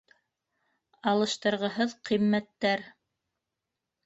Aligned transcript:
Алыштырғыһыҙ 1.11 1.93
ҡиммәттәр. 2.11 2.83